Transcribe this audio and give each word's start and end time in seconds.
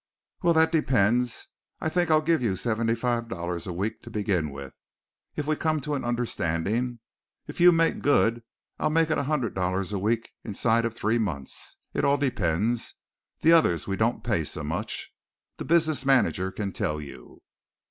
"Well, 0.41 0.55
that 0.55 0.71
depends. 0.71 1.45
I 1.79 1.87
think 1.87 2.09
I'll 2.09 2.23
give 2.23 2.41
you 2.41 2.55
seventy 2.55 2.95
five 2.95 3.27
dollars 3.27 3.67
a 3.67 3.71
week 3.71 4.01
to 4.01 4.09
begin 4.09 4.49
with, 4.49 4.73
if 5.35 5.45
we 5.45 5.55
come 5.55 5.79
to 5.81 5.93
an 5.93 6.03
understanding. 6.03 7.01
If 7.45 7.59
you 7.61 7.71
make 7.71 7.99
good 8.01 8.41
I'll 8.79 8.89
make 8.89 9.11
it 9.11 9.19
a 9.19 9.25
hundred 9.29 9.53
dollars 9.53 9.93
a 9.93 9.99
week 9.99 10.31
inside 10.43 10.85
of 10.85 10.95
three 10.95 11.19
months. 11.19 11.77
It 11.93 12.03
all 12.03 12.17
depends. 12.17 12.95
The 13.41 13.51
others 13.51 13.87
we 13.87 13.95
don't 13.95 14.23
pay 14.23 14.43
so 14.43 14.63
much. 14.63 15.13
The 15.57 15.65
business 15.65 16.03
manager 16.03 16.51
can 16.51 16.71
tell 16.71 16.99
you." 16.99 17.43